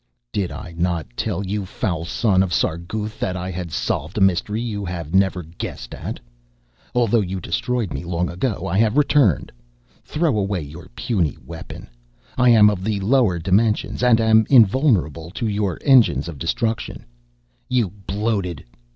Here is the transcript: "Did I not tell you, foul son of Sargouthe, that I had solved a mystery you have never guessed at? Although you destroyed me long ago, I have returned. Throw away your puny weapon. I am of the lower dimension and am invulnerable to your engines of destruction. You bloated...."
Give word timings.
"Did 0.33 0.51
I 0.51 0.73
not 0.77 1.05
tell 1.15 1.45
you, 1.45 1.63
foul 1.63 2.05
son 2.05 2.41
of 2.41 2.51
Sargouthe, 2.51 3.19
that 3.19 3.37
I 3.37 3.51
had 3.51 3.71
solved 3.71 4.17
a 4.17 4.19
mystery 4.19 4.59
you 4.59 4.83
have 4.83 5.13
never 5.13 5.43
guessed 5.43 5.93
at? 5.93 6.19
Although 6.95 7.21
you 7.21 7.39
destroyed 7.39 7.93
me 7.93 8.03
long 8.03 8.27
ago, 8.27 8.65
I 8.65 8.79
have 8.79 8.97
returned. 8.97 9.51
Throw 10.03 10.35
away 10.39 10.61
your 10.63 10.87
puny 10.95 11.37
weapon. 11.45 11.87
I 12.35 12.49
am 12.49 12.67
of 12.67 12.83
the 12.83 12.99
lower 12.99 13.37
dimension 13.37 13.95
and 14.03 14.19
am 14.19 14.47
invulnerable 14.49 15.29
to 15.35 15.47
your 15.47 15.77
engines 15.85 16.27
of 16.27 16.39
destruction. 16.39 17.05
You 17.69 17.91
bloated...." 18.07 18.65